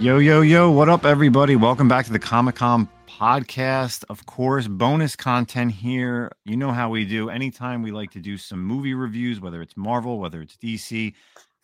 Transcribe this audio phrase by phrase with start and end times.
[0.00, 1.54] Yo, yo, yo, what up, everybody?
[1.54, 4.04] Welcome back to the Comic Con podcast.
[4.10, 6.32] Of course, bonus content here.
[6.44, 7.30] You know how we do.
[7.30, 11.14] Anytime we like to do some movie reviews, whether it's Marvel, whether it's DC,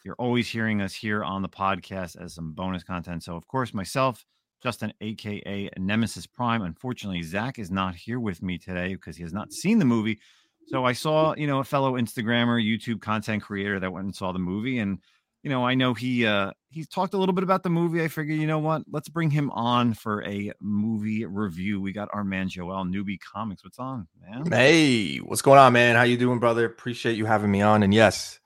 [0.05, 3.25] you're always hearing us here on the podcast as some bonus content.
[3.25, 4.25] So, of course, myself,
[4.63, 6.63] Justin, aka Nemesis Prime.
[6.63, 10.21] Unfortunately, Zach is not here with me today because he has not seen the movie.
[10.69, 14.31] So I saw, you know, a fellow Instagrammer, YouTube content creator that went and saw
[14.31, 15.01] the movie, and
[15.43, 18.03] you know, I know he uh he's talked a little bit about the movie.
[18.03, 21.81] I figured, you know what, let's bring him on for a movie review.
[21.81, 23.65] We got our man Joel Newbie Comics.
[23.65, 24.51] What's on, man?
[24.51, 25.97] Hey, what's going on, man?
[25.97, 26.67] How you doing, brother?
[26.67, 27.83] Appreciate you having me on.
[27.83, 28.39] And yes,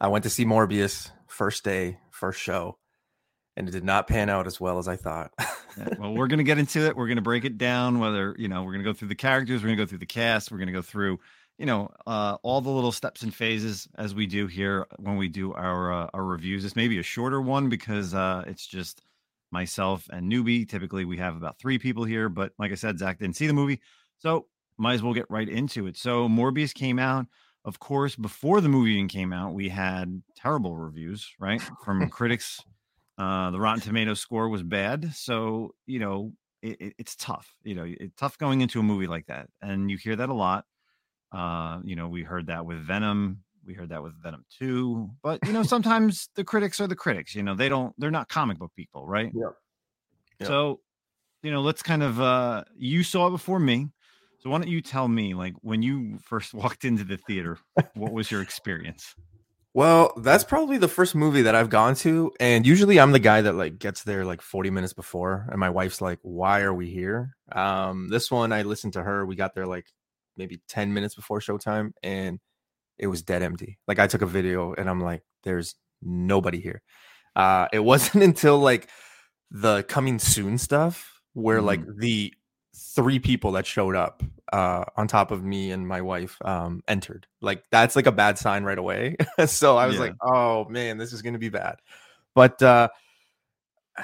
[0.00, 2.78] I went to see Morbius first day, first show,
[3.56, 5.32] and it did not pan out as well as I thought.
[5.78, 6.96] yeah, well, we're gonna get into it.
[6.96, 8.00] We're gonna break it down.
[8.00, 10.50] Whether you know, we're gonna go through the characters, we're gonna go through the cast,
[10.50, 11.20] we're gonna go through
[11.58, 15.28] you know uh, all the little steps and phases as we do here when we
[15.28, 16.62] do our uh, our reviews.
[16.62, 19.02] This may be a shorter one because uh, it's just
[19.50, 20.68] myself and newbie.
[20.68, 23.52] Typically, we have about three people here, but like I said, Zach didn't see the
[23.52, 23.80] movie,
[24.18, 24.46] so
[24.78, 25.96] might as well get right into it.
[25.96, 27.26] So Morbius came out.
[27.66, 32.60] Of course, before the movie even came out, we had terrible reviews, right, from critics.
[33.16, 37.54] Uh, the Rotten Tomato score was bad, so you know it, it, it's tough.
[37.62, 40.34] You know, it's tough going into a movie like that, and you hear that a
[40.34, 40.64] lot
[41.34, 43.40] uh, you know, we heard that with Venom.
[43.66, 45.10] We heard that with Venom 2.
[45.22, 47.34] But, you know, sometimes the critics are the critics.
[47.34, 49.32] You know, they don't, they're not comic book people, right?
[49.34, 49.50] Yeah.
[50.40, 50.48] Yep.
[50.48, 50.80] So,
[51.42, 53.88] you know, let's kind of, uh, you saw it before me.
[54.40, 57.58] So why don't you tell me, like, when you first walked into the theater,
[57.94, 59.14] what was your experience?
[59.72, 63.40] Well, that's probably the first movie that I've gone to, and usually I'm the guy
[63.40, 66.90] that like gets there like 40 minutes before, and my wife's like, "Why are we
[66.90, 69.26] here?" Um, this one I listened to her.
[69.26, 69.86] We got there like
[70.36, 72.38] maybe 10 minutes before showtime and
[72.98, 73.78] it was dead empty.
[73.86, 76.82] Like I took a video and I'm like, there's nobody here.
[77.34, 78.88] Uh, it wasn't until like
[79.50, 81.64] the coming soon stuff where mm.
[81.64, 82.32] like the
[82.74, 84.22] three people that showed up
[84.52, 87.26] uh, on top of me and my wife um, entered.
[87.40, 89.16] Like that's like a bad sign right away.
[89.46, 90.02] so I was yeah.
[90.02, 91.76] like, oh man, this is gonna be bad.
[92.34, 92.88] But uh,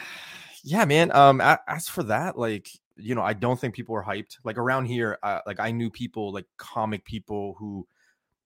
[0.64, 1.14] yeah, man.
[1.14, 2.68] Um, as for that, like
[3.00, 4.36] you know, I don't think people were hyped.
[4.44, 7.86] Like around here, uh, like I knew people, like comic people who,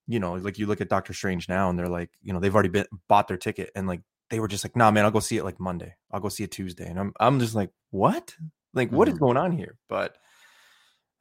[0.07, 2.53] you know, like you look at Doctor Strange now, and they're like, you know, they've
[2.53, 5.19] already been bought their ticket, and like they were just like, nah, man, I'll go
[5.19, 5.95] see it like Monday.
[6.11, 8.35] I'll go see it Tuesday, and I'm I'm just like, what?
[8.73, 9.23] Like, what is mm-hmm.
[9.23, 9.77] going on here?
[9.87, 10.17] But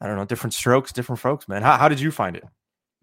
[0.00, 1.62] I don't know, different strokes, different folks, man.
[1.62, 2.44] How how did you find it?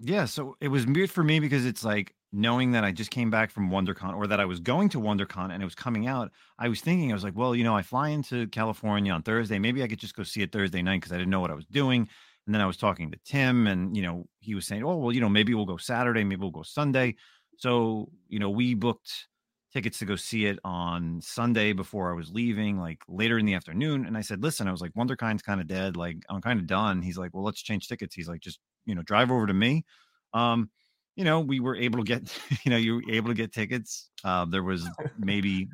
[0.03, 3.29] Yeah, so it was weird for me because it's like knowing that I just came
[3.29, 6.31] back from WonderCon or that I was going to WonderCon and it was coming out,
[6.57, 9.59] I was thinking, I was like, well, you know, I fly into California on Thursday.
[9.59, 11.55] Maybe I could just go see it Thursday night because I didn't know what I
[11.55, 12.07] was doing.
[12.47, 15.11] And then I was talking to Tim and, you know, he was saying, oh, well,
[15.11, 17.15] you know, maybe we'll go Saturday, maybe we'll go Sunday.
[17.57, 19.27] So, you know, we booked
[19.71, 23.53] tickets to go see it on Sunday before I was leaving, like later in the
[23.53, 24.05] afternoon.
[24.07, 25.95] And I said, listen, I was like, WonderCon's kind of dead.
[25.95, 27.03] Like, I'm kind of done.
[27.03, 28.15] He's like, well, let's change tickets.
[28.15, 29.85] He's like, just, you know, drive over to me.
[30.33, 30.69] Um,
[31.15, 32.31] you know, we were able to get,
[32.65, 34.09] you know, you were able to get tickets.
[34.23, 34.87] Uh, there was
[35.17, 35.67] maybe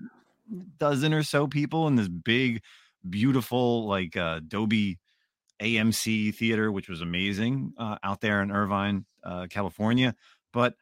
[0.52, 2.62] a dozen or so people in this big,
[3.10, 5.00] beautiful, like uh, Dolby
[5.62, 10.16] AMC theater, which was amazing uh, out there in Irvine, uh, California.
[10.54, 10.76] But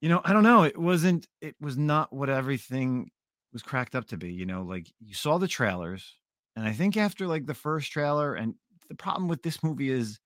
[0.00, 0.62] you know, I don't know.
[0.62, 1.26] It wasn't.
[1.40, 3.10] It was not what everything
[3.52, 4.32] was cracked up to be.
[4.32, 6.14] You know, like you saw the trailers,
[6.54, 8.54] and I think after like the first trailer, and
[8.88, 10.20] the problem with this movie is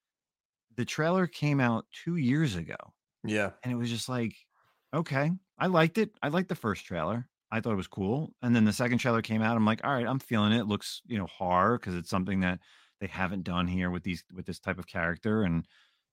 [0.76, 2.76] the trailer came out two years ago.
[3.24, 3.50] Yeah.
[3.62, 4.34] And it was just like,
[4.94, 6.10] okay, I liked it.
[6.22, 7.28] I liked the first trailer.
[7.50, 8.32] I thought it was cool.
[8.42, 9.56] And then the second trailer came out.
[9.56, 10.60] I'm like, all right, I'm feeling it.
[10.60, 12.60] it looks, you know, horror because it's something that
[13.00, 15.42] they haven't done here with these with this type of character.
[15.42, 15.66] And,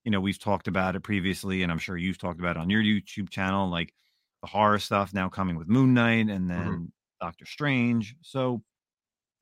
[0.04, 2.70] you know, we've talked about it previously, and I'm sure you've talked about it on
[2.70, 3.94] your YouTube channel, like
[4.42, 6.48] the horror stuff now coming with Moon Knight and mm-hmm.
[6.48, 6.84] then mm-hmm.
[7.20, 8.16] Doctor Strange.
[8.22, 8.62] So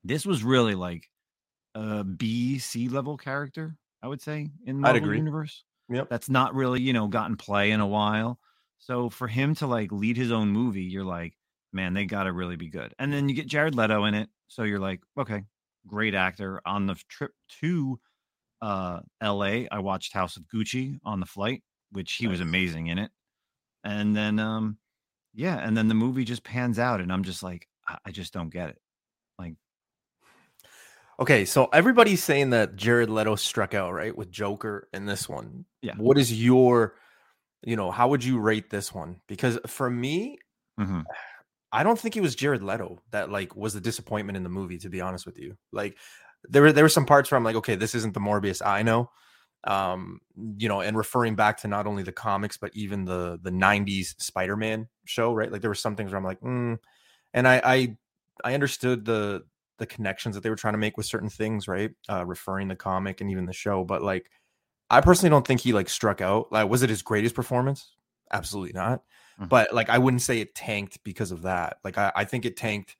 [0.05, 1.09] this was really like
[1.75, 5.65] a B C level character, I would say, in the Marvel universe.
[5.89, 6.09] Yep.
[6.11, 8.39] That's not really, you know, gotten play in a while.
[8.79, 11.35] So for him to like lead his own movie, you're like,
[11.73, 12.95] man, they got to really be good.
[12.99, 14.29] And then you get Jared Leto in it.
[14.49, 15.45] So you're like, okay,
[15.87, 16.61] great actor.
[16.65, 17.99] On the trip to
[18.61, 21.63] uh LA, I watched House of Gucci on the flight,
[21.93, 22.33] which he nice.
[22.33, 23.11] was amazing in it.
[23.85, 24.79] And then um
[25.35, 28.33] yeah, and then the movie just pans out and I'm just like I, I just
[28.33, 28.79] don't get it.
[31.21, 35.65] Okay, so everybody's saying that Jared Leto struck out, right, with Joker in this one.
[35.83, 35.95] Yeah.
[35.97, 36.95] What is your,
[37.63, 39.17] you know, how would you rate this one?
[39.27, 40.39] Because for me,
[40.79, 41.01] mm-hmm.
[41.73, 44.79] I don't think it was Jared Leto that like was the disappointment in the movie.
[44.79, 45.99] To be honest with you, like
[46.49, 48.83] there were there were some parts where I'm like, okay, this isn't the Morbius I
[48.83, 49.11] know.
[49.65, 50.21] Um,
[50.57, 54.15] you know, and referring back to not only the comics but even the the '90s
[54.19, 55.53] Spider-Man show, right?
[55.53, 56.79] Like there were some things where I'm like, mm.
[57.35, 57.97] and I I
[58.45, 59.45] I understood the
[59.79, 61.91] the connections that they were trying to make with certain things, right?
[62.09, 64.31] Uh, referring the comic and even the show, but like,
[64.91, 66.51] I personally don't think he like struck out.
[66.51, 67.93] Like, was it his greatest performance?
[68.33, 69.01] Absolutely not.
[69.39, 69.49] Mm-hmm.
[69.49, 71.79] But like, I wouldn't say it tanked because of that.
[71.85, 72.97] Like, I, I think it tanked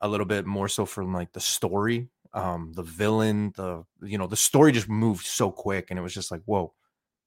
[0.00, 4.26] a little bit more so from like the story, um, the villain, the you know,
[4.26, 6.72] the story just moved so quick, and it was just like, whoa,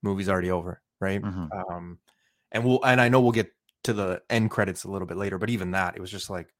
[0.01, 1.21] movie's already over, right?
[1.21, 1.47] Mm-hmm.
[1.51, 1.99] Um,
[2.51, 3.51] and we'll and I know we'll get
[3.83, 6.53] to the end credits a little bit later, but even that, it was just like,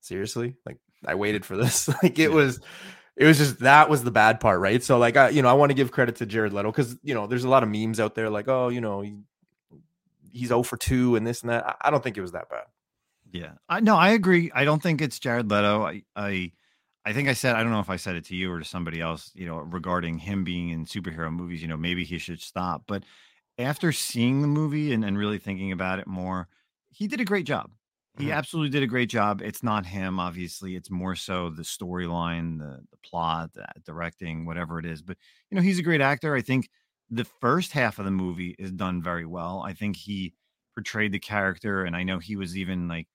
[0.00, 1.88] seriously, like I waited for this.
[2.02, 2.60] like it was,
[3.16, 4.82] it was just that was the bad part, right?
[4.82, 7.14] So like I, you know, I want to give credit to Jared Leto because you
[7.14, 9.16] know there's a lot of memes out there like, oh, you know, he,
[10.32, 11.66] he's 0 for two and this and that.
[11.66, 12.64] I, I don't think it was that bad.
[13.32, 14.50] Yeah, I no, I agree.
[14.54, 15.82] I don't think it's Jared Leto.
[15.82, 16.52] I, I,
[17.04, 18.64] I think I said I don't know if I said it to you or to
[18.64, 19.30] somebody else.
[19.34, 21.62] You know, regarding him being in superhero movies.
[21.62, 22.84] You know, maybe he should stop.
[22.86, 23.02] But
[23.58, 26.48] after seeing the movie and, and really thinking about it more,
[26.90, 27.70] he did a great job.
[28.18, 28.32] He mm-hmm.
[28.32, 29.42] absolutely did a great job.
[29.42, 30.74] It's not him, obviously.
[30.74, 35.02] It's more so the storyline, the the plot, the directing, whatever it is.
[35.02, 35.18] But
[35.50, 36.34] you know, he's a great actor.
[36.34, 36.70] I think
[37.10, 39.62] the first half of the movie is done very well.
[39.64, 40.34] I think he
[40.74, 43.06] portrayed the character, and I know he was even like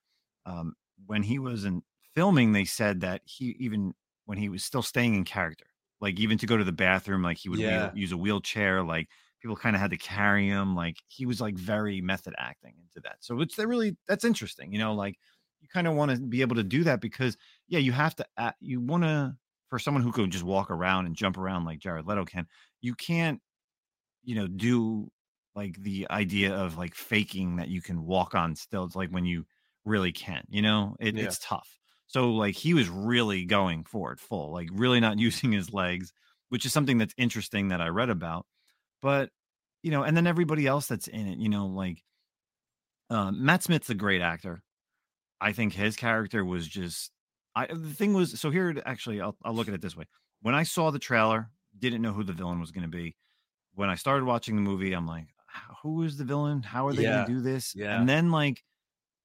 [0.45, 0.73] um,
[1.05, 1.81] when he was in
[2.15, 3.93] filming, they said that he even
[4.25, 5.65] when he was still staying in character,
[5.99, 7.87] like even to go to the bathroom, like he would yeah.
[7.87, 9.09] wheel, use a wheelchair, like
[9.41, 13.01] people kind of had to carry him like he was like very method acting into
[13.01, 15.17] that so it's really that's interesting you know like
[15.61, 18.25] you kind of want to be able to do that because yeah you have to
[18.59, 19.35] you want to
[19.69, 22.45] for someone who can just walk around and jump around like Jared Leto can
[22.81, 23.39] you can't
[24.23, 25.09] you know do
[25.55, 29.45] like the idea of like faking that you can walk on stilts like when you
[29.85, 31.23] really can you know it, yeah.
[31.23, 35.51] it's tough so like he was really going for it full like really not using
[35.51, 36.13] his legs
[36.49, 38.45] which is something that's interesting that i read about
[39.01, 39.29] but
[39.83, 42.03] you know, and then everybody else that's in it, you know, like
[43.09, 44.61] uh, Matt Smith's a great actor.
[45.39, 47.11] I think his character was just.
[47.55, 50.05] I the thing was so here actually I'll I'll look at it this way.
[50.41, 53.15] When I saw the trailer, didn't know who the villain was going to be.
[53.73, 55.27] When I started watching the movie, I'm like,
[55.81, 56.61] who is the villain?
[56.61, 57.15] How are they yeah.
[57.15, 57.75] going to do this?
[57.75, 57.99] Yeah.
[57.99, 58.63] And then like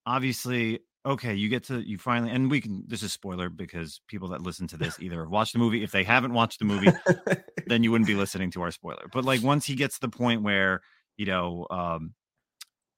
[0.05, 2.84] obviously okay, you get to you finally, and we can.
[2.86, 5.82] This is spoiler because people that listen to this either have watched the movie.
[5.82, 6.90] If they haven't watched the movie,
[7.66, 9.06] then you wouldn't be listening to our spoiler.
[9.12, 10.82] But like once he gets to the point where
[11.16, 12.12] you know, um,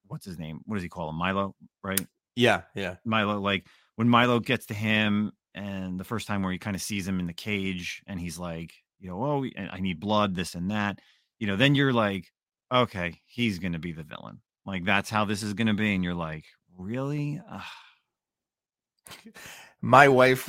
[0.07, 0.61] what's his name?
[0.65, 1.17] What does he call him?
[1.17, 2.01] Milo, right?
[2.35, 2.97] Yeah, yeah.
[3.05, 3.39] Milo.
[3.39, 3.67] Like
[3.97, 7.21] when Milo gets to him, and the first time where he kind of sees him
[7.21, 10.99] in the cage, and he's like, you know, oh, I need blood, this and that.
[11.39, 12.27] You know, then you're like,
[12.73, 14.41] okay, he's gonna be the villain.
[14.65, 16.45] Like that's how this is gonna be, and you're like,
[16.77, 17.41] really?
[17.51, 17.63] Ugh
[19.81, 20.49] my wife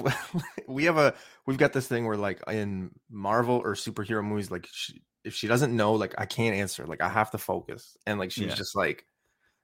[0.67, 1.13] we have a
[1.45, 5.47] we've got this thing where like in marvel or superhero movies like she, if she
[5.47, 7.97] doesn't know like i can't answer like i have to focus.
[8.07, 8.55] And like she's yeah.
[8.55, 9.05] just like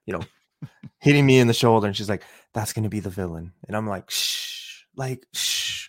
[0.06, 0.22] you know
[1.00, 3.54] hitting me in the shoulder and she's like that's gonna be the villain.
[3.68, 5.85] And i'm like shh like shh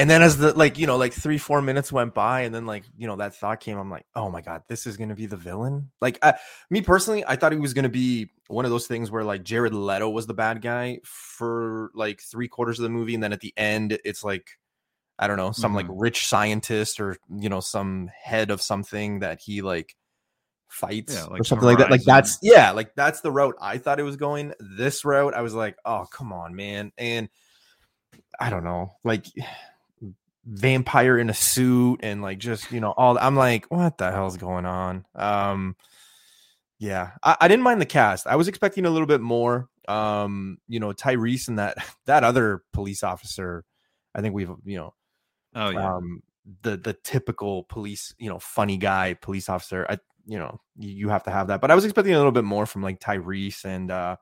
[0.00, 2.64] and then as the like you know like three four minutes went by and then
[2.64, 5.26] like you know that thought came i'm like oh my god this is gonna be
[5.26, 5.90] the villain?
[6.00, 6.34] Like I,
[6.70, 9.74] me personally i thought he was gonna be one of those things where like jared
[9.74, 13.40] leto was the bad guy for like three quarters of the movie and then at
[13.40, 14.58] the end it's like
[15.18, 15.88] i don't know some mm-hmm.
[15.88, 19.94] like rich scientist or you know some head of something that he like
[20.68, 21.90] fights yeah, like or something like that.
[21.90, 24.54] Like that's yeah like that's the route i thought it was going.
[24.60, 26.92] This route i was like oh come on man.
[26.96, 27.28] And
[28.38, 29.26] i don't know like
[30.44, 34.36] vampire in a suit and like just you know all i'm like what the hell's
[34.36, 35.04] going on?
[35.14, 35.76] Um
[36.78, 38.26] yeah I, I, didn't mind the cast.
[38.26, 39.68] I was expecting a little bit more.
[39.86, 43.64] Um you know tyrese and that that other police officer
[44.14, 44.94] i think we've you know
[45.54, 45.94] oh yeah.
[45.94, 46.22] um
[46.62, 51.08] the the typical police you know funny guy police officer i you know you, you
[51.08, 51.60] have to have that.
[51.60, 54.16] But i was expecting a little bit more from like tyrese and uh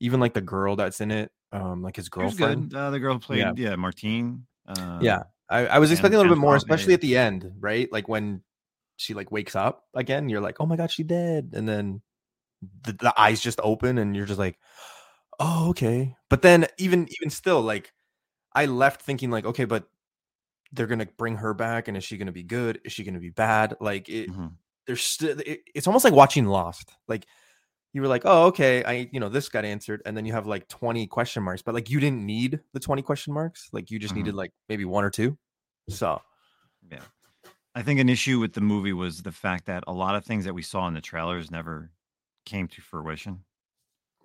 [0.00, 2.74] even like the girl that's in it um like his girlfriend.
[2.74, 6.34] Uh, the girl played yeah, yeah martine uh, yeah I, I was expecting a little
[6.34, 7.90] bit more, especially at the end, right?
[7.92, 8.42] Like when
[8.96, 12.00] she like wakes up again, you're like, oh my god, she dead, and then
[12.84, 14.58] the, the eyes just open, and you're just like,
[15.38, 16.14] oh okay.
[16.30, 17.92] But then even even still, like
[18.54, 19.84] I left thinking like, okay, but
[20.72, 22.80] they're gonna bring her back, and is she gonna be good?
[22.84, 23.74] Is she gonna be bad?
[23.80, 24.48] Like it, mm-hmm.
[24.86, 25.38] there's still.
[25.44, 26.92] It, it's almost like watching Lost.
[27.06, 27.26] Like
[27.94, 30.46] you were like, oh, okay, I, you know, this got answered, and then you have
[30.46, 34.00] like 20 question marks, but like you didn't need the 20 question marks, like you
[34.00, 34.24] just mm-hmm.
[34.24, 35.38] needed like maybe one or two.
[35.88, 36.20] So,
[36.90, 36.98] yeah,
[37.76, 40.44] I think an issue with the movie was the fact that a lot of things
[40.44, 41.92] that we saw in the trailers never
[42.44, 43.44] came to fruition.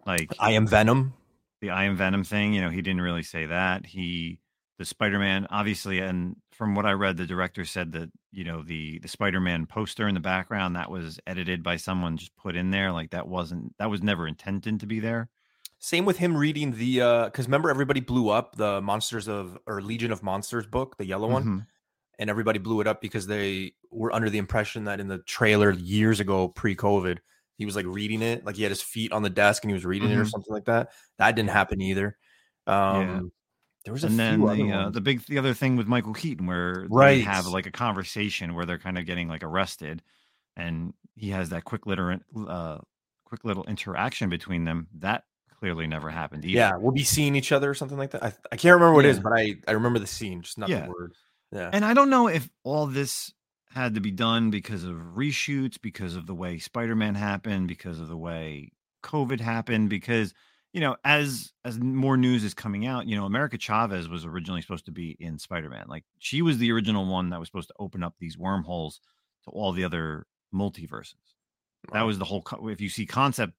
[0.04, 1.14] Like, I am Venom,
[1.62, 2.54] the I am Venom thing.
[2.54, 3.86] You know, he didn't really say that.
[3.86, 4.40] He
[4.80, 8.98] the Spider-Man, obviously, and from what I read, the director said that you know the
[9.00, 12.92] the Spider-Man poster in the background that was edited by someone just put in there,
[12.92, 15.30] like that wasn't that was never intended to be there.
[15.78, 19.82] Same with him reading the uh because remember everybody blew up the Monsters of or
[19.82, 21.68] Legion of Monsters book, the yellow one, Mhm.
[22.20, 25.72] and everybody blew it up because they were under the impression that in the trailer
[25.72, 27.20] years ago, pre-COVID,
[27.58, 29.74] he was like reading it, like he had his feet on the desk and he
[29.74, 30.30] was reading it or Mhm.
[30.32, 30.92] something like that.
[31.18, 32.18] That didn't happen either.
[32.68, 33.32] Um
[33.86, 36.46] there was a and then the uh, the big the other thing with Michael Keaton
[36.46, 37.16] where right.
[37.16, 40.02] they have like a conversation where they're kind of getting like arrested,
[40.58, 42.18] and he has that quick little
[42.48, 42.78] uh
[43.26, 45.24] quick little interaction between them that
[45.60, 46.58] clearly never happened either.
[46.58, 48.24] yeah, we'll be seeing each other or something like that.
[48.24, 50.70] I, I can't remember what it is, but I I remember the scene, just not
[50.70, 50.86] Yeah.
[50.86, 51.14] the word.
[51.52, 51.70] Yeah.
[51.72, 53.34] And I don't know if all this
[53.72, 58.08] had to be done because of reshoots, because of the way Spider-Man happened, because of
[58.08, 58.72] the way
[59.04, 60.34] COVID happened, because
[60.74, 64.62] you know, as as more news is coming out, you know, America Chavez was originally
[64.62, 65.86] supposed to be in Spider-Man.
[65.88, 69.02] Like she was the original one that was supposed to open up these wormholes
[69.46, 71.16] to all the other multiverses.
[71.92, 73.54] That was the whole co- if you see concept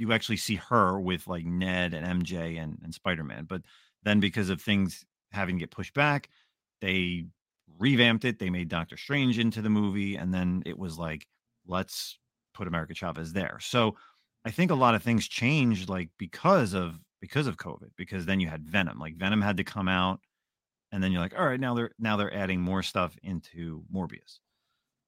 [0.00, 3.44] you actually see her with like Ned and MJ and, and Spider-Man.
[3.44, 3.62] But
[4.02, 6.30] then because of things having to get pushed back,
[6.80, 7.26] they
[7.78, 8.38] revamped it.
[8.38, 11.26] They made Doctor Strange into the movie, and then it was like,
[11.66, 12.18] let's
[12.54, 13.58] put America Chavez there.
[13.60, 13.96] So
[14.44, 18.40] I think a lot of things changed like because of because of COVID, because then
[18.40, 18.98] you had Venom.
[18.98, 20.20] Like Venom had to come out,
[20.92, 24.38] and then you're like, all right, now they're now they're adding more stuff into Morbius.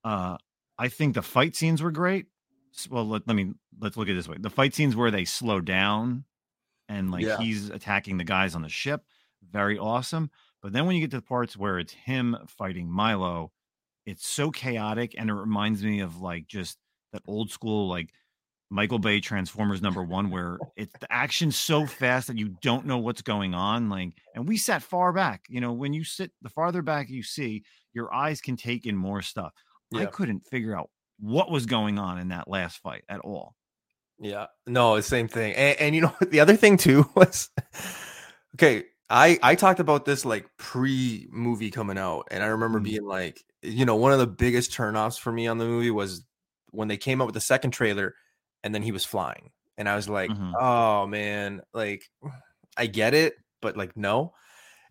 [0.04, 0.36] Uh
[0.78, 2.26] I think the fight scenes were great.
[2.90, 4.36] Well, let, let me let's look at it this way.
[4.40, 6.24] The fight scenes where they slow down
[6.88, 7.38] and like Yeah.
[7.38, 9.02] he's attacking the guys on the ship,
[9.50, 10.30] very awesome.
[10.62, 13.52] But then when you get to the parts where it's him fighting Milo,
[14.06, 16.78] it's so chaotic and it reminds me of like just
[17.12, 18.12] that old school like
[18.72, 22.96] Michael Bay Transformers number one, where it's the action's so fast that you don't know
[22.98, 23.90] what's going on.
[23.90, 25.44] Like, and we sat far back.
[25.48, 28.96] You know, when you sit the farther back you see, your eyes can take in
[28.96, 29.52] more stuff.
[29.94, 30.88] I couldn't figure out
[31.20, 33.54] what was going on in that last fight at all.
[34.18, 35.54] Yeah, no, the same thing.
[35.54, 37.50] And, and you know the other thing too was
[38.56, 38.84] okay.
[39.10, 42.84] I I talked about this like pre movie coming out, and I remember Mhm.
[42.84, 46.24] being like, you know, one of the biggest turnoffs for me on the movie was
[46.70, 48.14] when they came out with the second trailer,
[48.64, 50.52] and then he was flying, and I was like, Mhm.
[50.58, 52.08] oh man, like
[52.76, 54.34] I get it, but like no.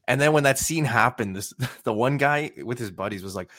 [0.08, 3.50] And then when that scene happened, this the one guy with his buddies was like,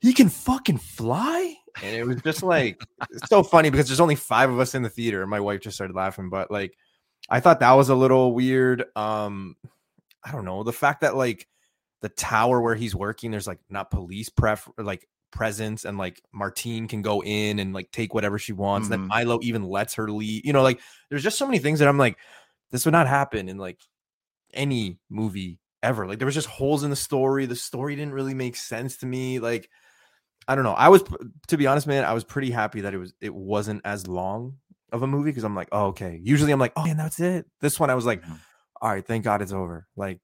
[0.00, 4.14] he can fucking fly, and it was just like it's so funny because there's only
[4.16, 6.76] five of us in the theater and my wife just started laughing but like
[7.30, 9.56] i thought that was a little weird um
[10.22, 11.48] i don't know the fact that like
[12.02, 16.86] the tower where he's working there's like not police pref like presence and like martine
[16.86, 18.90] can go in and like take whatever she wants Mhm.
[18.90, 21.88] then milo even lets her leave you know like there's just so many things that
[21.88, 22.16] i'm like
[22.70, 23.78] this would not happen in like
[24.54, 28.34] any movie ever like there was just holes in the story the story didn't really
[28.34, 29.68] make sense to me like
[30.48, 30.72] I don't know.
[30.72, 31.04] I was
[31.46, 34.56] to be honest, man, I was pretty happy that it was it wasn't as long
[34.90, 36.18] of a movie because I'm like, oh, okay.
[36.20, 37.46] Usually I'm like, oh man, that's it.
[37.60, 38.38] This one I was like, Mhm.
[38.80, 39.86] all right, thank God it's over.
[39.94, 40.18] Like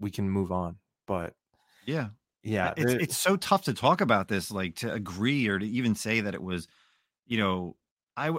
[0.00, 0.78] we can move on.
[1.06, 1.34] But
[1.86, 2.08] Yeah.
[2.42, 5.94] Yeah, it's it's so tough to talk about this, like to agree or to even
[5.94, 6.68] say that it was,
[7.26, 7.76] you know,
[8.16, 8.30] I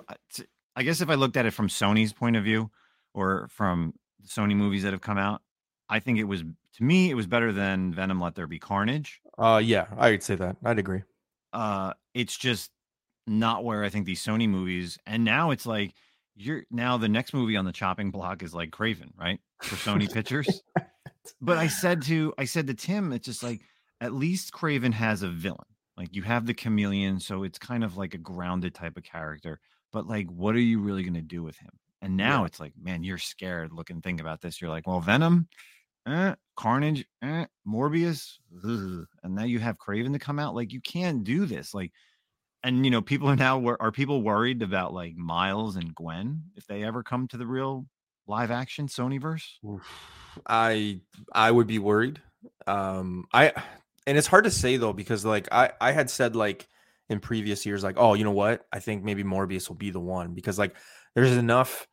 [0.75, 2.72] I guess if I looked at it from Sony's point of view
[3.13, 3.93] or from
[4.25, 5.41] Sony movies that have come out,
[5.89, 9.22] I think it was to me it was better than Venom Let There Be Carnage.
[9.38, 10.58] uh yeah, I'd say that.
[10.63, 11.03] I'd agree.
[11.53, 12.72] Uh it's just
[13.27, 15.93] not where I think these Sony movies and now it's like
[16.36, 19.39] you're now the next movie on the chopping block is like Kraven, right?
[19.62, 20.63] For Sony Pictures.
[21.39, 23.62] But I said to I said to Tim, it's just like
[24.01, 25.60] at least Kraven has a villain.
[25.98, 29.60] Like you have the chameleon, so it's kind of like a grounded type of character.
[29.93, 31.72] But like, what are you really gonna do with him?
[32.01, 32.48] And now Yeah.
[32.48, 33.72] it's like, man, you're scared.
[33.72, 34.60] Look and think about this.
[34.62, 35.48] You're like, well, Venom,
[36.08, 39.08] eh, Carnage, eh, Morbius, ugh.
[39.24, 40.55] and now you have Kraven to come out.
[40.55, 41.74] Like, you can't do this.
[41.74, 41.91] Like,
[42.63, 46.65] and you know, people are now are people worried about like Miles and Gwen if
[46.67, 47.88] they ever come to the real
[48.27, 49.48] live action Sonyverse?
[50.48, 51.01] I
[51.34, 52.22] I would be worried.
[52.67, 53.53] Um I
[54.08, 56.67] and it's hard to say though because like I I had said like
[57.10, 58.65] in previous years like oh you know what?
[58.72, 60.75] I think maybe Morbius will be the one because like
[61.15, 61.88] there's enough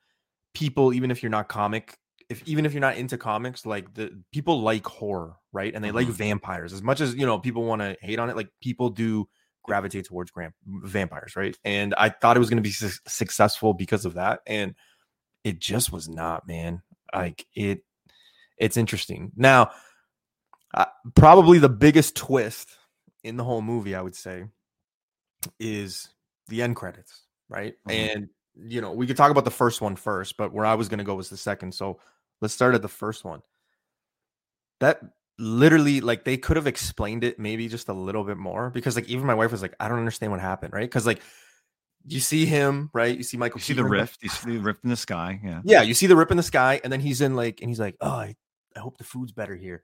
[0.54, 1.96] people even if you're not comic
[2.28, 5.74] if even if you're not into comics like the people like horror right?
[5.74, 6.12] And they like Mhm.
[6.12, 6.72] vampires.
[6.72, 9.28] As much as you know people want to hate on it like people do
[9.64, 11.56] gravitate towards gram- vampires right?
[11.64, 14.74] And I thought it was going to be su- successful because of that and
[15.44, 16.82] it just was not man.
[17.14, 17.82] Like it
[18.58, 19.32] it's interesting.
[19.36, 19.70] Now
[20.74, 20.84] uh,
[21.14, 22.68] probably the biggest twist
[23.24, 24.44] in the whole movie i would say
[25.60, 26.08] is
[26.48, 27.92] the end credits right Mhm.
[28.14, 30.88] and you know we could talk about the first one first but where i was
[30.88, 31.98] going to go was the second so
[32.40, 33.40] let's start at the first one
[34.80, 35.00] that
[35.38, 39.08] literally like they could have explained it maybe just a little bit more because like
[39.08, 41.20] even my wife was like i don't understand what happened right because like
[42.06, 43.14] you see him, right?
[43.14, 43.58] You see Michael.
[43.58, 44.22] You see the rift.
[44.22, 45.40] You see the rift in the sky.
[45.44, 45.60] Yeah.
[45.64, 47.80] Yeah, you see the rip in the sky, and then he's in like, and he's
[47.80, 48.36] like, "Oh, I,
[48.74, 49.82] I hope the food's better here."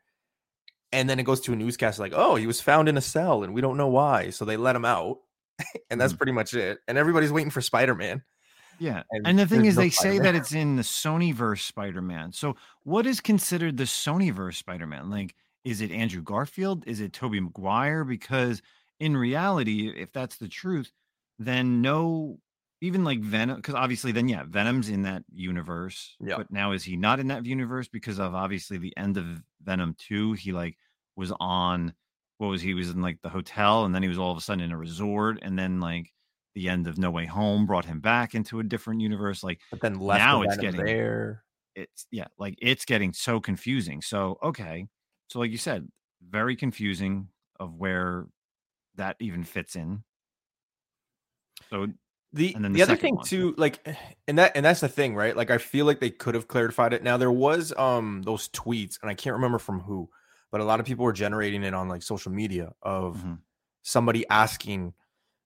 [0.95, 3.43] And then it goes to a newscast like, "Oh, he was found in a cell,
[3.45, 5.19] and we don't know why." So they let him out,
[5.91, 6.19] and that's Mhm.
[6.19, 6.81] pretty much it.
[6.89, 8.23] And everybody's waiting for Spider Man.
[8.79, 9.05] Yeah.
[9.11, 10.23] And And, the thing is, no they say Spider-Man.
[10.23, 12.33] that it's in the Sonyverse Spider Man.
[12.33, 15.11] So, what is considered the Sonyverse Spider Man?
[15.11, 15.35] Like,
[15.65, 16.85] is it Andrew Garfield?
[16.87, 18.05] Is it Tobey Maguire?
[18.05, 18.63] Because
[19.01, 20.93] in reality, if that's the truth,
[21.39, 22.41] then no,
[22.81, 26.17] even like Venom, because obviously, then yeah, Venom's in that universe.
[26.21, 26.37] Yeah.
[26.39, 29.95] But now is he not in that universe because of obviously the end of Venom
[29.99, 30.33] 2?
[30.35, 30.77] He like
[31.17, 31.95] was on,
[32.39, 32.75] what was he?
[32.75, 34.77] Was in like the hotel and then he was all of a sudden in a
[34.79, 35.39] resort.
[35.43, 36.11] And then like,
[36.55, 39.43] the end of No Way Home brought him back into a different universe.
[39.43, 41.43] Like But then left Now it's getting- there.
[41.75, 44.01] it's yeah, like it's getting so confusing.
[44.03, 44.87] So okay,
[45.29, 45.89] so like you said,
[46.31, 47.27] very confusing
[47.59, 48.27] of where
[48.95, 50.05] that even fits in.
[51.71, 51.89] So
[52.33, 53.25] The, And then the, the other thing one.
[53.25, 53.85] too, like,
[54.29, 55.37] and that and that's the thing, right?
[55.37, 57.03] Like, I feel like they could have clarified it.
[57.03, 60.09] Now there was um those tweets, and I can't remember from who,
[60.55, 63.41] but a lot of people were generating it on like social media of mhm,
[63.83, 64.95] somebody asking,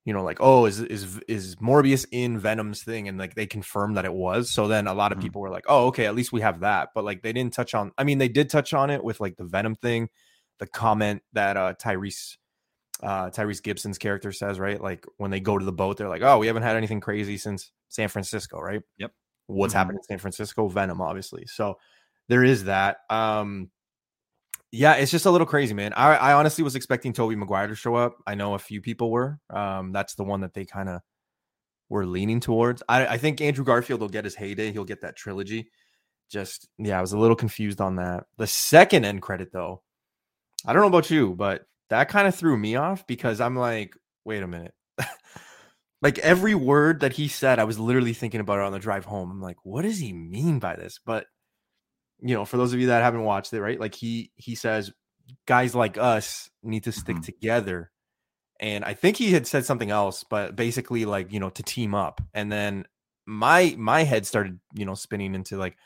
[0.04, 3.08] you know, like, oh, is is is Morbius in Venom's thing?
[3.08, 4.50] And like they confirmed that it was.
[4.50, 5.22] So then a lot of Mhm.
[5.22, 6.90] people were like, oh, okay, at least we have that.
[6.94, 7.92] But like they didn't touch on.
[7.98, 10.10] I mean, they did touch on it with like the Venom thing,
[10.58, 12.36] the comment that uh Tyrese
[13.02, 14.80] uh Tyrese Gibson's character says, right?
[14.80, 17.38] Like when they go to the boat, they're like, oh, we haven't had anything crazy
[17.38, 18.82] since San Francisco, right?
[18.98, 19.12] Yep.
[19.46, 19.76] What's Mhm.
[19.76, 20.68] happened in San Francisco?
[20.68, 21.46] Venom, obviously.
[21.46, 21.78] So
[22.28, 22.98] there is that.
[23.10, 23.70] Um
[24.70, 25.92] yeah, it's just a little crazy, man.
[25.94, 28.16] I, I honestly was expecting Tobey Maguire to show up.
[28.26, 29.38] I know a few people were.
[29.50, 31.00] Um, that's the one that they kind of
[31.88, 32.82] were leaning towards.
[32.88, 34.72] I, I think Andrew Garfield will get his heyday.
[34.72, 35.70] He'll get that trilogy.
[36.30, 38.24] Just yeah, I was a little confused on that.
[38.36, 39.82] The second end credit, though,
[40.66, 43.96] I don't know about you, but that kind of threw me off because I'm like,
[44.26, 44.74] wait a minute.
[46.02, 49.06] like every word that he said, I was literally thinking about it on the drive
[49.06, 49.30] home.
[49.30, 51.00] I'm like, what does he mean by this?
[51.02, 51.26] But
[52.20, 53.78] you know, for those of you that haven't watched it, right?
[53.80, 54.92] Like he he says
[55.46, 57.24] guys like us need to stick Mhm.
[57.24, 57.90] together.
[58.60, 61.94] And I think he had said something else, but basically like, you know, to team
[61.94, 62.20] up.
[62.34, 62.86] And then
[63.26, 65.76] my my head started, you know, spinning into like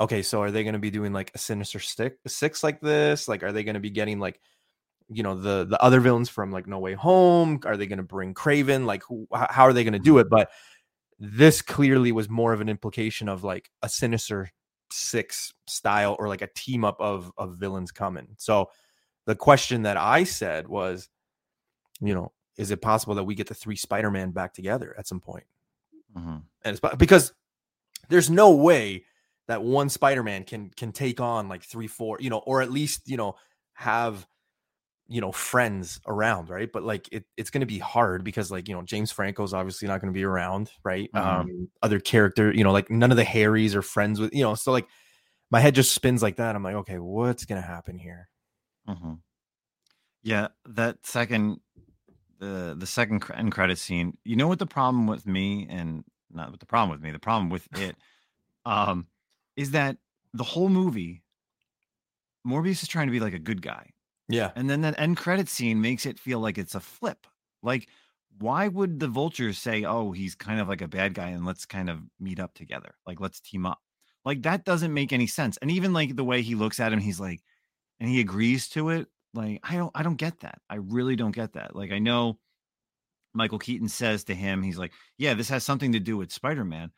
[0.00, 3.28] okay, so are they going to be doing like a sinister stick six like this?
[3.28, 4.40] Like are they going to be getting like
[5.08, 7.60] you know the the other villains from like No Way Home?
[7.64, 8.86] Are they going to bring Kraven?
[8.86, 10.28] Like who, how are they going to do it?
[10.30, 10.50] But
[11.18, 14.50] this clearly was more of an implication of like a sinister
[14.92, 18.28] six style or like a team up of of villains coming.
[18.36, 18.70] So
[19.26, 21.08] the question that I said was,
[22.00, 25.20] you know, is it possible that we get the three Spider-Man back together at some
[25.20, 25.44] point?
[26.16, 26.42] mhm.
[26.64, 27.32] And it's because
[28.08, 29.04] there's no way
[29.48, 33.08] that one Spider-Man can can take on like three, four, you know, or at least
[33.08, 33.36] you know
[33.74, 34.26] have
[35.10, 36.70] you know friends around, right?
[36.72, 39.88] But like it, it's going to be hard because like you know James Franco's obviously
[39.88, 41.10] not going to be around, right?
[41.14, 41.22] Mhm.
[41.24, 44.54] Um, other character, you know, like none of the Harrys are friends with, you know,
[44.56, 44.88] so like
[45.50, 46.56] my head just spins like that.
[46.56, 48.30] I'm like, okay, what's going to happen here?
[48.86, 49.14] hmm
[50.22, 51.60] Yeah, that second,
[52.38, 54.18] the the second end credit scene.
[54.24, 57.18] You know what the problem with me, and not what the problem with me, the
[57.20, 57.96] problem with it,
[58.66, 59.08] um,
[59.56, 59.98] is that
[60.34, 61.24] the whole movie,
[62.46, 63.92] Morbius is trying to be like a good guy,
[64.30, 67.26] Yeah, and then that end credit scene makes it feel like it's a flip.
[67.62, 67.88] Like,
[68.38, 71.66] why would the vultures say, "Oh, he's kind of like a bad guy," and let's
[71.66, 73.80] kind of meet up together, like let's team up?
[74.24, 75.56] Like that doesn't make any sense.
[75.58, 77.40] And even like the way he looks at him, he's like,
[78.00, 79.08] and he agrees to it.
[79.34, 80.60] Like I don't, I don't get that.
[80.70, 81.76] I really don't get that.
[81.76, 82.38] Like I know
[83.34, 86.92] Michael Keaton says to him, he's like, "Yeah, this has something to do with Spider-Man."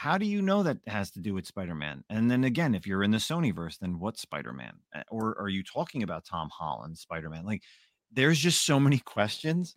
[0.00, 2.04] How do you know that has to do with Spider-Man?
[2.08, 4.72] And then again, if you're in the Sonyverse, then what's Spider-Man?
[4.94, 7.44] Uh, Or are you talking about Tom Holland Spider-Man?
[7.44, 7.64] Like,
[8.10, 9.76] there's just so many questions,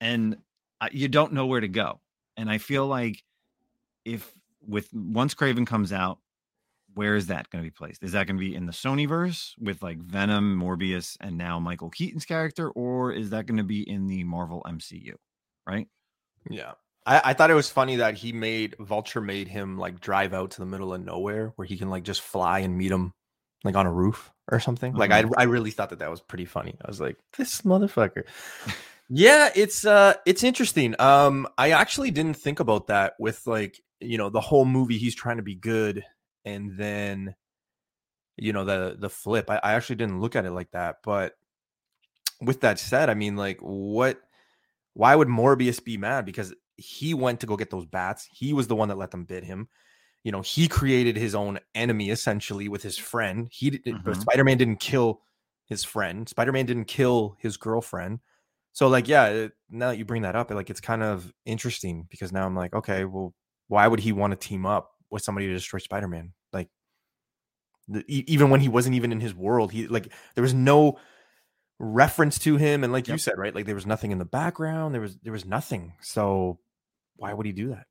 [0.00, 0.36] and
[0.92, 2.00] you don't know where to go.
[2.36, 3.24] And I feel like
[4.04, 4.32] if
[4.64, 6.20] with once Kraven comes out,
[6.94, 8.04] where is that going to be placed?
[8.04, 11.90] Is that going to be in the Sonyverse with like Venom, Morbius, and now Michael
[11.90, 15.14] Keaton's character, or is that going to be in the Marvel MCU?
[15.66, 15.88] Right?
[16.48, 16.74] yeah.
[17.06, 20.50] I, I thought it was funny that he made Vulture made him like drive out
[20.52, 23.14] to the middle of nowhere where he can like just fly and meet him
[23.64, 24.94] like on a roof or something.
[24.94, 26.76] Like I I really thought that that was pretty funny.
[26.84, 28.24] I was like, this motherfucker.
[29.08, 30.94] yeah, it's uh it's interesting.
[30.98, 35.14] Um I actually didn't think about that with like, you know, the whole movie he's
[35.14, 36.04] trying to be good
[36.44, 37.34] and then
[38.36, 39.48] you know the the flip.
[39.48, 41.34] I, I actually didn't look at it like that, but
[42.40, 44.20] with that said, I mean like what
[44.94, 48.28] why would Morbius be mad because he went to go get those bats.
[48.30, 49.68] He was the one that let them bid him.
[50.24, 53.48] You know, he created his own enemy essentially with his friend.
[53.50, 54.20] He did, but Mhm.
[54.20, 55.22] Spider-Man didn't kill
[55.66, 56.28] his friend.
[56.28, 58.20] Spider-Man didn't kill his girlfriend.
[58.72, 62.32] So like, yeah, now that you bring that up, like it's kind of interesting because
[62.32, 63.34] now I'm like, okay, well,
[63.68, 66.32] why would he want to team up with somebody to destroy Spider-Man?
[66.52, 66.68] Like,
[67.88, 70.98] the, even when he wasn't even in his world, he like there was no
[71.78, 74.92] reference to him, and like you said, right, like there was nothing in the background.
[74.94, 75.94] There was there was nothing.
[76.00, 76.58] So
[77.16, 77.86] why would he do that?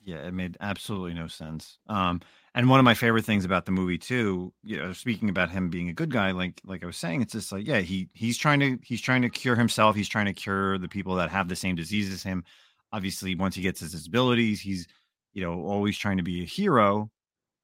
[0.00, 1.78] Yeah, it made absolutely no sense.
[1.88, 2.20] Um,
[2.54, 5.70] and one of my favorite things about the movie too, you know, speaking about him
[5.70, 8.38] being a good guy, like like I was saying, it's just like, yeah, he he's
[8.38, 9.96] trying to he's trying to cure himself.
[9.96, 12.44] He's trying to cure the people that have the same disease as him.
[12.92, 14.86] Obviously, once he gets his disabilities, he's
[15.34, 17.10] you know always trying to be a hero,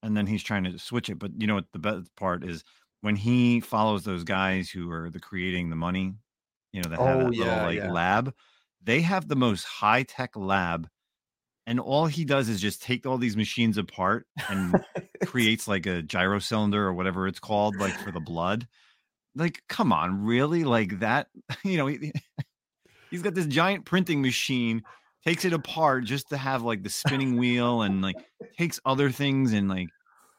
[0.03, 1.19] and then he's trying to switch it.
[1.21, 2.65] But you know what the best part is
[3.03, 6.15] when he follows those guys who are the creating the money,
[6.73, 7.85] you know, that have Oh, that little like yeah.
[7.85, 8.35] lab.
[8.83, 10.89] They have the most high tech lab
[11.67, 14.75] and all he does is just take all these machines apart and
[15.25, 18.67] creates like a gyro cylinder or whatever it's called like for the blood.
[19.35, 20.65] Like come on really?
[20.65, 21.29] Like that
[21.65, 22.13] you know he,
[23.11, 24.83] he's got this giant printing machine
[25.25, 28.17] takes it apart just to have like the spinning wheel and like
[28.59, 29.89] takes other things and like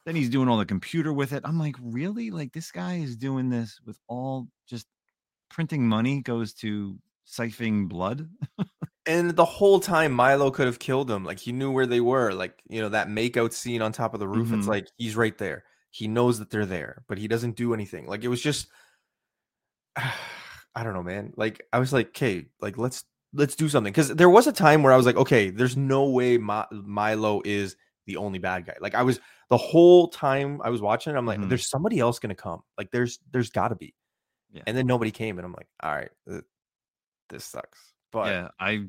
[0.04, 1.42] then he's doing all the computer with it.
[1.44, 2.30] I'm like really?
[2.30, 4.86] Like this guy is doing this with all just
[5.50, 8.28] printing money goes to siphoning blood
[9.06, 11.24] And the whole time Milo could have killed him.
[11.24, 12.32] Like he knew where they were.
[12.32, 14.52] Like, you know, that makeout scene on top of the roof.
[14.52, 14.70] It's Mhm.
[14.70, 15.64] like he's right there.
[15.90, 18.06] He knows that they're there, but he doesn't do anything.
[18.06, 18.68] Like it was just
[19.96, 21.32] I don't know, man.
[21.36, 23.92] Like I was like, okay, like let's let's do something.
[23.92, 27.42] Cause there was a time where I was like, okay, there's no way Mi- Milo
[27.44, 28.76] is the only bad guy.
[28.80, 31.48] Like I was the whole time I was watching it, I'm like, Mhm.
[31.48, 32.62] there's somebody else gonna come.
[32.76, 33.94] Like there's there's gotta be.
[34.52, 34.62] Yeah.
[34.66, 36.10] And then nobody came, and I'm like, all right,
[37.28, 37.92] this sucks.
[38.16, 38.86] But yeah i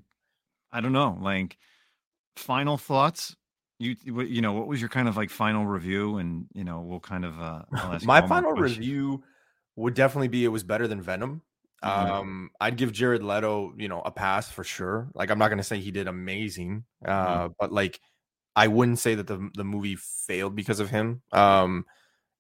[0.72, 1.58] i don't know like
[2.38, 3.36] final thoughts
[3.78, 7.02] you you know what was your kind of like final review and you know we'll
[7.02, 9.22] kind of uh I'll ask you my final review
[9.76, 11.42] would definitely be it was better than Venom.
[11.84, 11.90] Mhm.
[11.90, 15.10] Um, I'd give Jared Leto, you know, a pass for sure.
[15.14, 18.00] Like I'm not gonna say he did amazing, uh, but like
[18.56, 21.22] I wouldn't say that the the movie failed because of him.
[21.32, 21.86] Um,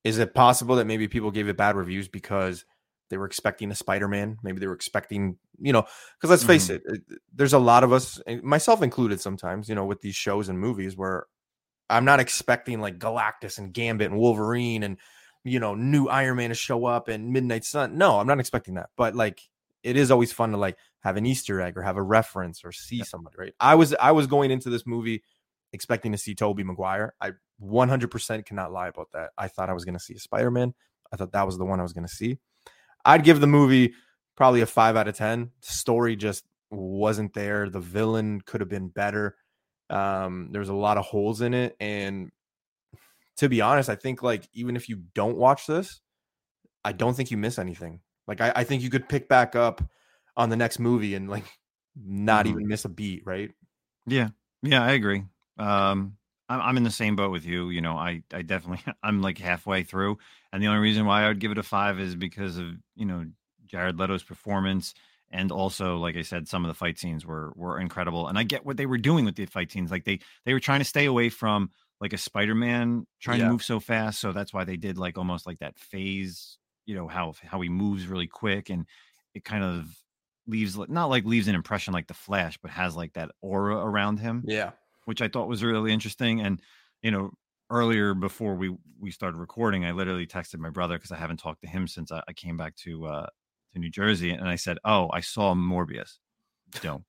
[0.03, 2.65] is it possible that maybe people gave it bad reviews because
[3.09, 4.37] they were expecting a Spider-Man?
[4.43, 5.85] Maybe they were expecting, you know,
[6.17, 6.81] because let's face Mhm.
[6.85, 7.01] it,
[7.33, 10.95] there's a lot of us, myself included, sometimes, you know, with these shows and movies
[10.97, 11.25] where
[11.89, 14.97] I'm not expecting like Galactus and Gambit and Wolverine and
[15.43, 17.97] you know new Iron Man to show up and Midnight Sun.
[17.97, 18.89] No, I'm not expecting that.
[18.97, 19.39] But like
[19.83, 22.73] it is always fun to like have an Easter egg or have a reference or
[22.73, 23.07] see Yep.
[23.07, 23.53] somebody, right?
[23.59, 25.23] I was I was going into this movie
[25.71, 27.13] expecting to see Tobey Maguire.
[27.21, 29.29] I 100% cannot lie about that.
[29.37, 30.73] I thought I was going to see a Spider-Man.
[31.13, 32.39] I thought that was the one I was going to see.
[33.07, 33.95] I'd give the movie
[34.35, 35.51] probably a 5 out of 10.
[35.61, 37.69] Story just wasn't there.
[37.71, 39.37] The villain could have been better.
[39.89, 42.31] Um, there's a lot of holes in it, and
[43.37, 46.01] to be honest, I think like even if you don't watch this,
[46.85, 48.01] I don't think you miss anything.
[48.27, 49.81] Like I, I think you could pick back up
[50.37, 51.45] on the next movie and like
[51.95, 52.49] not Mhm.
[52.51, 53.51] even miss a beat, right?
[54.07, 54.29] yeah
[54.63, 55.23] yeah i agree
[55.59, 56.17] um
[56.49, 59.37] I'm, I'm in the same boat with you you know i i definitely i'm like
[59.37, 60.17] halfway through
[60.51, 63.05] and the only reason why i would give it a five is because of you
[63.05, 63.25] know
[63.65, 64.93] jared leto's performance
[65.29, 68.43] and also like i said some of the fight scenes were were incredible and i
[68.43, 70.85] get what they were doing with the fight scenes like they they were trying to
[70.85, 73.45] stay away from like a spider-man trying Yeah.
[73.45, 76.95] to move so fast so that's why they did like almost like that phase you
[76.95, 78.85] know how how he moves really quick and
[79.33, 79.97] it kind of
[80.45, 84.19] leaves not like leaves an impression like the flash but has like that aura around
[84.19, 84.71] him Yeah.
[85.07, 86.61] Which i thought was really interesting and
[87.01, 87.31] you know
[87.69, 91.61] earlier before we we started recording i literally texted my brother because i haven't talked
[91.61, 93.27] to him since I, I came back to uh
[93.73, 96.17] to new jersey and i said oh i saw morbius
[96.81, 97.03] don't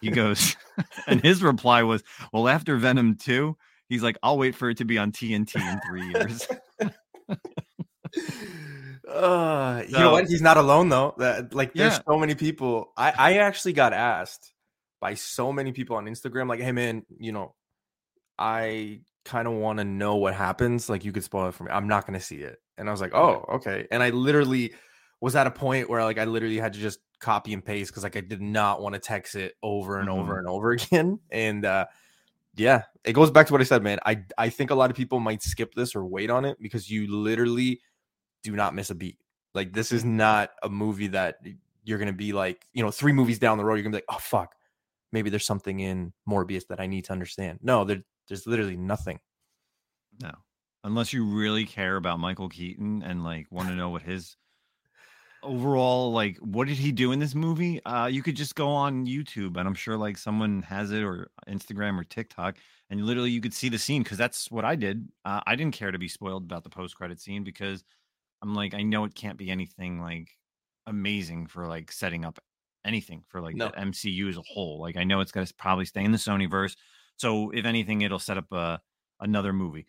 [0.00, 0.56] he goes
[1.06, 3.56] and his reply was well after venom 2
[3.88, 6.46] he's like i'll wait for it to be on tnt in three years
[9.08, 10.26] Uh, you know what?
[10.28, 11.14] He's not alone though.
[11.18, 12.00] That like there's Yeah.
[12.08, 12.92] so many people.
[12.96, 14.52] I I actually got asked
[15.02, 17.54] by so many people on Instagram, like, hey man, you know,
[18.38, 20.88] I kind of want to know what happens.
[20.88, 21.70] Like you could spoil it for me.
[21.72, 22.60] I'm not gonna see it.
[22.78, 23.86] And I was like, oh, okay.
[23.90, 24.72] And I literally
[25.20, 28.02] was at a point where like I literally had to just copy and paste because
[28.02, 30.38] like I did not want to text it over and over Mhm.
[30.38, 31.18] and over again.
[31.30, 31.86] And uh
[32.54, 33.98] yeah, it goes back to what I said, man.
[34.06, 36.90] I I think a lot of people might skip this or wait on it because
[36.90, 37.80] you literally
[38.42, 39.18] do not miss a beat.
[39.54, 41.36] Like this is not a movie that
[41.84, 44.16] you're gonna be like, you know, three movies down the road, you're gonna be like,
[44.16, 44.54] oh fuck,
[45.12, 47.60] maybe there's something in Morbius that I need to understand.
[47.62, 49.20] No, there, there's literally nothing.
[50.20, 50.32] No,
[50.84, 54.36] unless you really care about Michael Keaton and like want to know what his
[55.42, 57.82] overall like what did he do in this movie?
[57.84, 61.30] Uh, you could just go on YouTube and I'm sure like someone has it or
[61.48, 62.56] Instagram or TikTok
[62.90, 65.08] and literally you could see the scene because that's what I did.
[65.24, 67.82] Uh, I didn't care to be spoiled about the post credit scene because
[68.40, 70.30] I'm like I know it can't be anything like
[70.86, 72.38] amazing for like setting up
[72.84, 73.68] anything for like No.
[73.68, 74.80] the MCU as a whole.
[74.80, 76.76] Like I know it's gonna probably stay in the Sony verse.
[77.16, 78.80] So if anything, it'll set up a
[79.20, 79.86] another movie.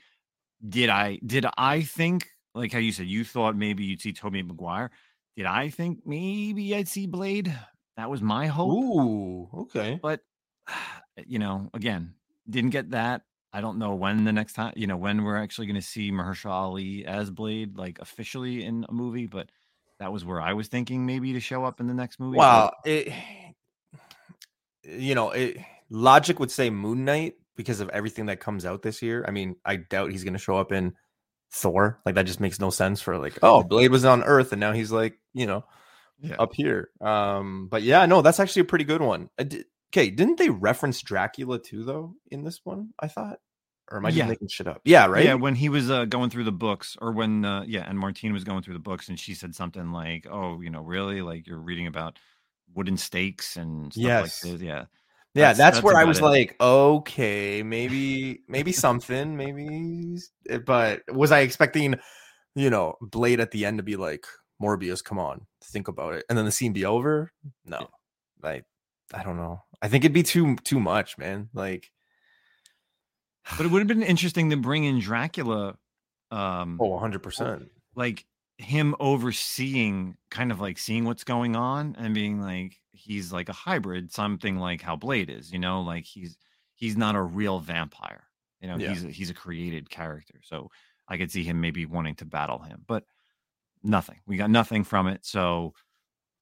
[0.67, 4.43] Did I did I think like how you said you thought maybe you'd see Tobey
[4.43, 4.91] Maguire?
[5.35, 7.53] Did I think maybe I'd see Blade?
[7.97, 8.71] That was my hope.
[8.83, 9.99] Ooh, okay.
[10.01, 10.21] But
[11.27, 12.13] you know, again,
[12.49, 13.21] didn't get that.
[13.55, 16.11] I don't know when the next time, you know, when we're actually going to see
[16.11, 19.27] Mahershala Ali as Blade, like officially in a movie.
[19.27, 19.49] But
[19.99, 22.37] that was where I was thinking maybe to show up in the next movie.
[22.37, 23.13] but- Well, it,
[24.83, 25.57] you know, it,
[25.89, 29.23] logic would say Moon Knight because of everything that comes out this year.
[29.27, 30.93] I mean, I doubt he's going to show up in
[31.51, 31.99] Thor.
[32.05, 34.71] Like that just makes no sense for like, oh, Blade was on Earth and now
[34.73, 35.63] he's like, you know,
[36.19, 36.35] Yeah.
[36.39, 36.89] up here.
[36.99, 39.29] Um, but yeah, no, that's actually a pretty good one.
[39.39, 42.89] Okay, didn't they reference Dracula too though in this one?
[42.99, 43.37] I thought,
[43.91, 44.27] or am I just Yeah.
[44.27, 44.81] making shit up?
[44.85, 45.25] Yeah, right.
[45.25, 48.33] Yeah, when he was uh, going through the books, or when uh, yeah, and Martine
[48.33, 51.21] was going through the books, and she said something like, "Oh, you know, really?
[51.21, 52.17] Like you're reading about
[52.73, 54.43] wooden stakes and stuff Yes.
[54.43, 54.85] like this." Yeah,
[55.35, 56.23] Yeah, That's- that's, that's where I was it.
[56.23, 60.17] like, okay, maybe, maybe something, maybe.
[60.49, 61.95] eh, But was I expecting,
[62.55, 64.25] you know, Blade at the end to be like,
[64.61, 67.31] Morbius, come on, think about it, and then the scene be over?
[67.65, 67.89] No,
[68.43, 68.63] like,
[69.13, 69.63] I don't know.
[69.81, 71.49] I think it'd be too too much, man.
[71.53, 71.91] Like,
[73.57, 75.75] but it would have been interesting to bring in Dracula.
[76.31, 77.69] Um, oh, 100 percent.
[77.95, 78.25] like
[78.57, 83.53] him overseeing kind of like seeing what's going on and being like he's like a
[83.53, 86.37] hybrid something like how blade is you know like he's
[86.75, 88.23] he's not a real vampire
[88.61, 88.89] you know Yeah.
[88.89, 90.69] he's a, he's a created character so
[91.09, 93.03] i could see him maybe wanting to battle him but
[93.83, 95.73] nothing we got nothing from it so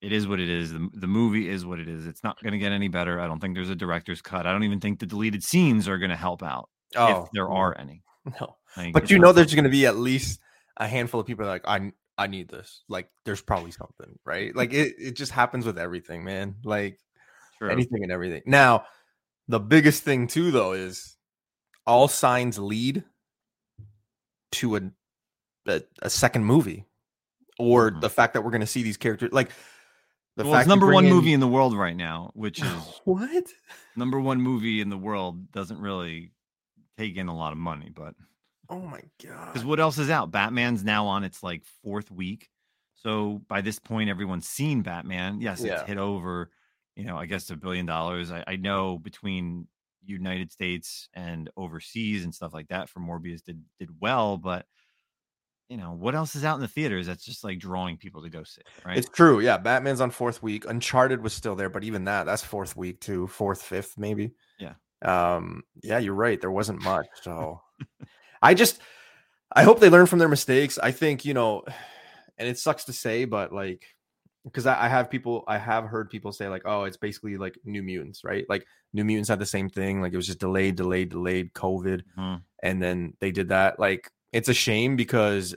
[0.01, 2.51] it is what it is the, the movie is what it is it's not going
[2.53, 4.99] to get any better i don't think there's a director's cut i don't even think
[4.99, 8.03] the deleted scenes are going to help out Oh, if there are any
[8.39, 8.55] no.
[8.77, 10.39] Like, But you know, there's going to be at least
[10.77, 12.83] a handful of people like, I I need this.
[12.87, 14.55] Like, there's probably something, right?
[14.55, 16.55] Like, it it just happens with everything, man.
[16.63, 16.99] Like.
[17.57, 17.69] True.
[17.69, 18.41] anything and everything.
[18.47, 18.85] Now,
[19.47, 21.15] the biggest thing too, though, is
[21.85, 23.03] all signs lead
[24.53, 24.81] to a
[25.67, 26.85] a, a second movie,
[27.59, 28.01] or Mhm.
[28.01, 29.31] the fact that we're going to see these characters.
[29.31, 29.51] Like
[30.37, 33.45] the well, it's number one in- movie in the world right now, which is what?
[33.95, 36.31] number one movie in the world doesn't really
[37.01, 38.15] take in a lot of money, but
[38.69, 40.31] Oh my god, because what else is out?
[40.31, 42.49] Batman's now on its like fourth week.
[42.95, 45.41] So by this point, everyone's seen Batman.
[45.41, 45.79] Yes, Yeah.
[45.79, 46.51] it's hit over,
[46.95, 48.31] you know, I guess a billion dollars.
[48.31, 49.67] I, I know between
[50.05, 54.65] United States and overseas and stuff like that for Morbius did did well, but
[55.69, 58.29] you know, what else is out in the theaters that's just like drawing people to
[58.29, 58.97] go see, right?
[58.97, 59.39] It's true.
[59.39, 60.65] Yeah, Batman's on fourth week.
[60.65, 64.33] Uncharted was still there, but even that, that's fourth week too, fourth, fifth, maybe.
[64.59, 64.73] Yeah.
[65.01, 65.63] Um.
[65.81, 66.39] Yeah, you're right.
[66.39, 67.07] There wasn't much.
[67.21, 67.61] So,
[68.41, 68.79] I just,
[69.51, 70.77] I hope they learn from their mistakes.
[70.81, 71.63] I think you know,
[72.37, 73.83] and it sucks to say, but like,
[74.43, 77.57] because I, I have people, I have heard people say like, oh, it's basically like
[77.65, 78.45] New Mutants, right?
[78.49, 80.01] Like New Mutants had the same thing.
[80.01, 82.41] Like it was just delayed, delayed, delayed, COVID, Mhm.
[82.63, 83.79] and then they did that.
[83.79, 85.55] Like it's a shame because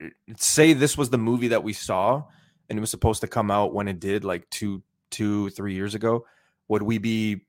[0.00, 2.22] eh, say this was the movie that we saw
[2.68, 5.94] and it was supposed to come out when it did like two two three years
[5.94, 6.26] ago
[6.68, 7.40] would we be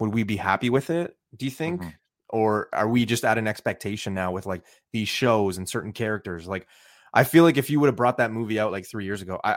[0.00, 1.94] would we be happy with it do you think Mhm.
[2.30, 6.46] or are we just at an expectation now with like these shows and certain characters
[6.46, 6.66] like
[7.14, 9.40] i feel like if you would have brought that movie out like three years ago
[9.44, 9.56] i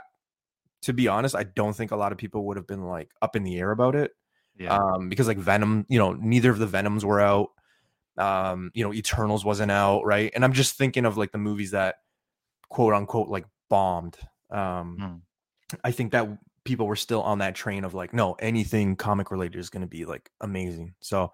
[0.83, 3.35] to be honest i don't think a lot of people would have been like up
[3.35, 4.11] in the air about it
[4.57, 4.75] Yeah.
[4.77, 7.49] um because like venom you know neither of the venoms were out
[8.17, 11.71] um you know eternals wasn't out right and i'm just thinking of like the movies
[11.71, 11.95] that
[12.69, 14.17] quote unquote like bombed
[14.51, 14.97] um
[15.71, 15.77] Hmm.
[15.83, 16.27] i think that
[16.63, 19.87] people were still on that train of like no anything comic related is going to
[19.87, 21.31] be like amazing so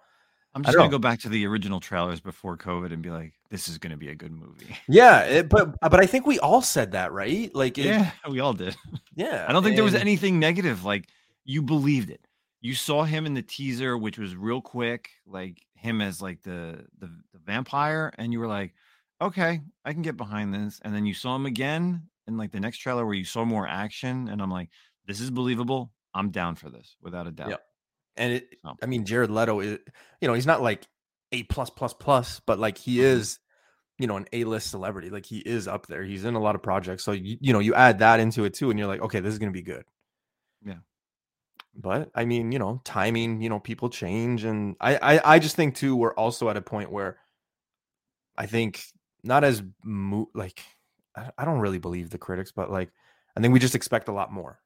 [0.55, 3.67] I'm just gonna go back to the original trailers before COVID and be like, this
[3.67, 4.77] is gonna be a good movie.
[4.87, 8.39] yeah it, but but i think we all said that right like it, yeah, we
[8.39, 8.73] all did.
[9.15, 10.85] yeah I don't think there was anything negative.
[10.85, 11.09] Like
[11.43, 12.25] you believed it.
[12.61, 16.85] You saw him in the teaser, which was real quick, like him as like the
[16.99, 18.73] the, the vampire, and you were like,
[19.21, 20.79] okay, I can get behind this.
[20.83, 23.67] And then you saw him again in like the next trailer where you saw more
[23.67, 24.69] action, and I'm like,
[25.07, 25.91] this is believable.
[26.13, 27.49] I'm down for this without a doubt.
[27.49, 27.61] Yep.
[28.17, 28.75] and it So.
[28.81, 29.77] i mean jared leto is
[30.21, 30.87] you know he's not like
[31.33, 33.03] a plus plus plus but like he Mhm.
[33.03, 33.39] is
[33.99, 36.63] you know an a-list celebrity like he is up there he's in a lot of
[36.63, 39.19] projects so you, you know you add that into it too and you're like okay
[39.19, 39.83] this is going to be good
[40.65, 40.79] Yeah.
[41.75, 45.57] but i mean you know timing you know people change and I, I i just
[45.57, 47.17] think too we're also at a point where
[48.37, 48.81] i think
[49.23, 50.61] not as mo- like
[51.37, 52.91] I don't really believe the critics but like
[53.35, 54.59] i think we just expect a lot more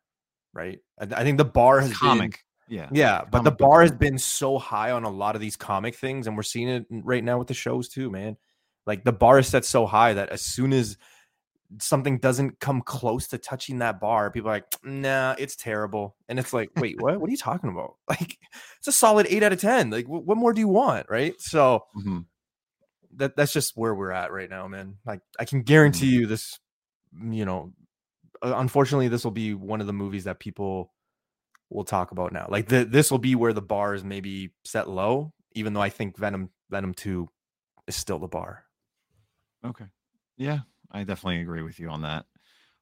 [0.53, 2.45] right i, I think the bar has It's been comic.
[2.67, 2.87] Yeah.
[2.91, 5.95] yeah, but the comic bar has been so high on a lot of these comic
[5.95, 8.37] things, and we're seeing it right now with the shows too, man.
[8.85, 10.97] Like the bar is set so high that as soon as
[11.77, 16.15] something doesn't come close to touching that bar, people are like, nah, it's terrible.
[16.27, 17.19] And it's like, wait, what?
[17.19, 17.95] What are you talking about?
[18.09, 18.39] Like,
[18.79, 19.91] it's a solid eight out of 10.
[19.91, 21.05] Like, what more do you want?
[21.09, 21.39] Right.
[21.39, 22.21] So mm-hmm.
[23.17, 24.97] that that's just where we're at right now, man.
[25.05, 26.21] Like, I can guarantee mm-hmm.
[26.21, 26.59] you this,
[27.29, 27.73] you know,
[28.41, 30.93] unfortunately, this will be one of the movies that people
[31.69, 32.47] will talk about now.
[32.49, 35.89] Like, the, this will be where the bar is maybe set low, even though I
[35.89, 37.29] think Venom, Venom 2
[37.87, 38.63] is still the bar.
[39.65, 39.85] Okay.
[40.37, 40.59] Yeah,
[40.91, 42.25] I definitely agree with you on that.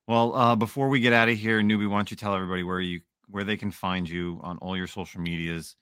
[0.07, 2.79] Well, uh, before we get out of here, newbie, why don't you tell everybody where
[2.79, 5.75] you where they can find you on all your social medias?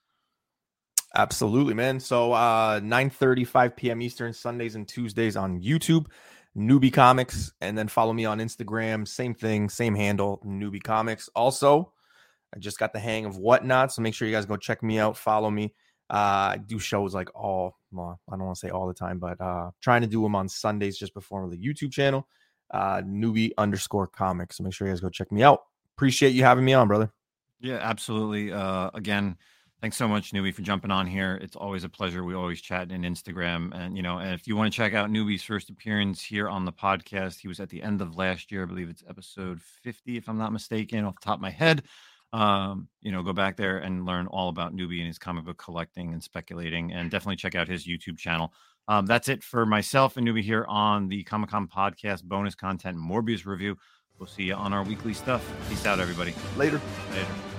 [1.13, 1.99] Absolutely, man.
[1.99, 4.01] So uh 9 35 p.m.
[4.01, 6.07] Eastern, Sundays and Tuesdays on YouTube,
[6.58, 9.08] Newbie Comics, and then follow me on Instagram.
[9.08, 11.30] Same thing, same handle, Newbie Comics.
[11.36, 11.91] Also,
[12.56, 13.91] I just got the hang of whatnot.
[13.91, 15.74] So make sure you guys go check me out, follow me.
[16.10, 19.20] Uh, I do shows like all, well, I don't want to say all the time,
[19.20, 22.28] but uh, trying to do them on Sundays just before the YouTube channel,
[22.72, 24.58] uh, newbie underscore comics.
[24.58, 25.63] So make sure you guys go check me out.
[25.98, 27.12] Appreciate you having me on, brother.
[27.60, 28.52] Yeah, absolutely.
[28.52, 29.38] Uh, again,
[29.86, 31.38] thanks so much, newbie, for jumping on here.
[31.43, 32.24] It's always a pleasure.
[32.24, 35.12] We always chat in Instagram, and you know, and if you want to check out
[35.12, 38.63] newbie's first appearance here on the podcast, he was at the end of last year.
[38.63, 41.84] I believe it's episode fifty, if I'm not mistaken, off the top of my head
[42.34, 45.58] um, you know, go back there and learn all about Newbie and his comic book
[45.58, 48.52] collecting and speculating, and definitely check out his YouTube channel.
[48.88, 52.98] Um, that's it for myself and Newbie here on the Comic Con podcast bonus content
[52.98, 53.78] Morbius review.
[54.19, 55.48] We'll see you on our weekly stuff.
[55.69, 56.34] Peace out, everybody.
[56.58, 56.82] Later.
[57.12, 57.55] Later.